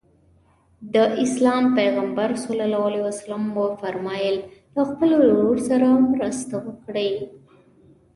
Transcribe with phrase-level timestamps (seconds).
[0.93, 2.45] د اسلام پیغمبر ص
[3.59, 4.35] وفرمایل
[4.75, 7.11] له خپل ورور سره مرسته وکړئ.